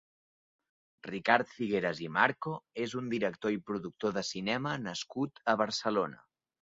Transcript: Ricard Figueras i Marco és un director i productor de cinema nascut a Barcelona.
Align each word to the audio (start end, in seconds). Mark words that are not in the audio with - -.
Ricard 1.07 1.51
Figueras 1.57 2.01
i 2.05 2.09
Marco 2.15 2.53
és 2.85 2.95
un 3.01 3.11
director 3.13 3.55
i 3.59 3.63
productor 3.69 4.17
de 4.17 4.25
cinema 4.33 4.73
nascut 4.87 5.43
a 5.55 5.57
Barcelona. 5.65 6.25